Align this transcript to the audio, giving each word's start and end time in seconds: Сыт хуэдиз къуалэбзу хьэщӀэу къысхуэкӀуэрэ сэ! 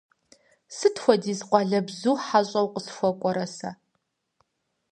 Сыт 0.75 0.95
хуэдиз 1.03 1.39
къуалэбзу 1.49 2.17
хьэщӀэу 2.25 2.67
къысхуэкӀуэрэ 2.73 3.45
сэ! 3.57 3.69